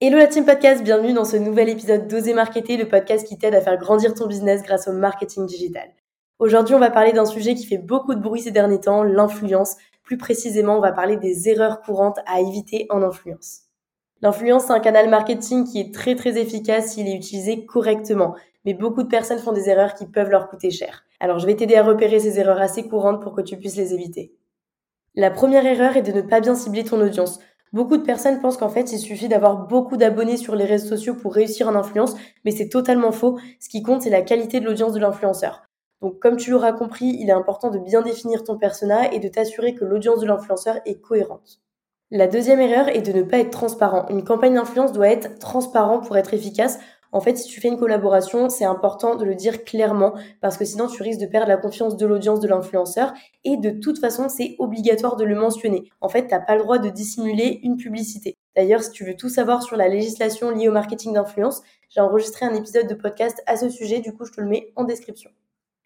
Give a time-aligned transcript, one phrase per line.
[0.00, 3.56] Hello la team podcast, bienvenue dans ce nouvel épisode d'Oser Marketer, le podcast qui t'aide
[3.56, 5.88] à faire grandir ton business grâce au marketing digital.
[6.38, 9.74] Aujourd'hui, on va parler d'un sujet qui fait beaucoup de bruit ces derniers temps, l'influence.
[10.04, 13.62] Plus précisément, on va parler des erreurs courantes à éviter en influence.
[14.22, 18.74] L'influence, c'est un canal marketing qui est très très efficace s'il est utilisé correctement, mais
[18.74, 21.02] beaucoup de personnes font des erreurs qui peuvent leur coûter cher.
[21.18, 23.94] Alors je vais t'aider à repérer ces erreurs assez courantes pour que tu puisses les
[23.94, 24.32] éviter.
[25.16, 27.40] La première erreur est de ne pas bien cibler ton audience.
[27.72, 31.14] Beaucoup de personnes pensent qu'en fait il suffit d'avoir beaucoup d'abonnés sur les réseaux sociaux
[31.14, 33.38] pour réussir en influence, mais c'est totalement faux.
[33.60, 35.68] Ce qui compte, c'est la qualité de l'audience de l'influenceur.
[36.00, 39.28] Donc, comme tu l'auras compris, il est important de bien définir ton persona et de
[39.28, 41.60] t'assurer que l'audience de l'influenceur est cohérente.
[42.10, 44.06] La deuxième erreur est de ne pas être transparent.
[44.08, 46.78] Une campagne d'influence doit être transparent pour être efficace.
[47.10, 50.64] En fait, si tu fais une collaboration, c'est important de le dire clairement parce que
[50.64, 54.28] sinon tu risques de perdre la confiance de l'audience de l'influenceur et de toute façon,
[54.28, 55.90] c'est obligatoire de le mentionner.
[56.00, 58.36] En fait, t'as pas le droit de dissimuler une publicité.
[58.56, 62.44] D'ailleurs, si tu veux tout savoir sur la législation liée au marketing d'influence, j'ai enregistré
[62.44, 65.30] un épisode de podcast à ce sujet, du coup, je te le mets en description.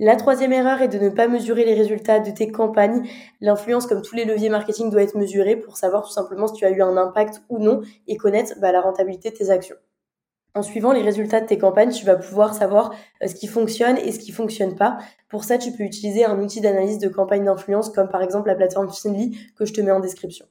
[0.00, 3.08] La troisième erreur est de ne pas mesurer les résultats de tes campagnes.
[3.40, 6.64] L'influence, comme tous les leviers marketing, doit être mesurée pour savoir tout simplement si tu
[6.64, 9.74] as eu un impact ou non et connaître bah, la rentabilité de tes actions.
[10.54, 13.96] En suivant les résultats de tes campagnes, tu vas pouvoir savoir euh, ce qui fonctionne
[13.98, 14.98] et ce qui fonctionne pas.
[15.28, 18.54] Pour ça, tu peux utiliser un outil d'analyse de campagne d'influence comme par exemple la
[18.54, 20.46] plateforme Finly que je te mets en description.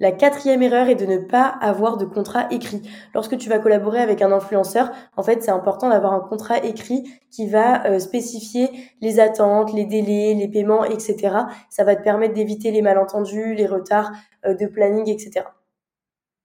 [0.00, 2.82] La quatrième erreur est de ne pas avoir de contrat écrit.
[3.14, 7.02] Lorsque tu vas collaborer avec un influenceur, en fait, c'est important d'avoir un contrat écrit
[7.32, 11.36] qui va euh, spécifier les attentes, les délais, les paiements, etc.
[11.68, 14.12] Ça va te permettre d'éviter les malentendus, les retards
[14.46, 15.46] euh, de planning, etc.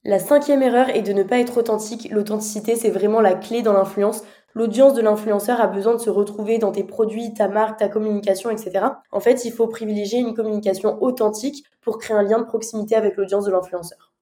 [0.06, 2.10] La cinquième erreur est de ne pas être authentique.
[2.12, 4.24] L'authenticité, c'est vraiment la clé dans l'influence.
[4.54, 8.50] L'audience de l'influenceur a besoin de se retrouver dans tes produits, ta marque, ta communication,
[8.50, 8.86] etc.
[9.14, 13.16] En fait, il faut privilégier une communication authentique pour créer un lien de proximité avec
[13.16, 14.13] l'audience de l'influenceur.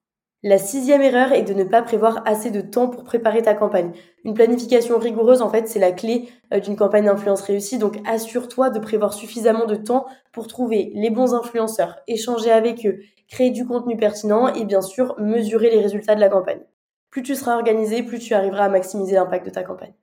[0.44, 3.92] La sixième erreur est de ne pas prévoir assez de temps pour préparer ta campagne.
[4.24, 7.78] Une planification rigoureuse, en fait, c'est la clé euh, d'une campagne d'influence réussie.
[7.78, 12.98] Donc, assure-toi de prévoir suffisamment de temps pour trouver les bons influenceurs, échanger avec eux,
[13.28, 16.62] créer du contenu pertinent et bien sûr mesurer les résultats de la campagne.
[17.10, 19.94] Plus tu seras organisé, plus tu arriveras à maximiser l'impact de ta campagne.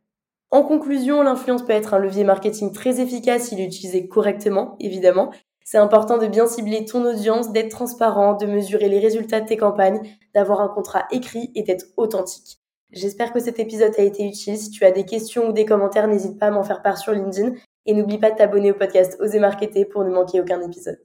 [0.52, 5.32] En conclusion, l'influence peut être un levier marketing très efficace s'il est utilisé correctement, évidemment.
[5.72, 9.56] C'est important de bien cibler ton audience, d'être transparent, de mesurer les résultats de tes
[9.56, 10.02] campagnes,
[10.34, 12.58] d'avoir un contrat écrit et d'être authentique.
[12.92, 14.58] J'espère que cet épisode a été utile.
[14.58, 17.12] Si tu as des questions ou des commentaires, n'hésite pas à m'en faire part sur
[17.12, 17.52] LinkedIn
[17.86, 20.98] et n'oublie pas de t'abonner au podcast Oser Marketer pour ne manquer aucun épisode.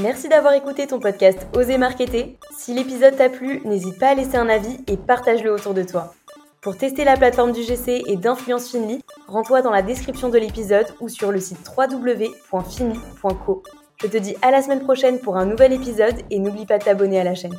[0.00, 2.36] Merci d'avoir écouté ton podcast Oser Marketer.
[2.58, 6.12] Si l'épisode t'a plu, n'hésite pas à laisser un avis et partage-le autour de toi.
[6.62, 10.86] Pour tester la plateforme du GC et d'Influence Finly, rends-toi dans la description de l'épisode
[11.00, 13.62] ou sur le site www.finly.co.
[14.02, 16.84] Je te dis à la semaine prochaine pour un nouvel épisode et n'oublie pas de
[16.84, 17.56] t'abonner à la chaîne.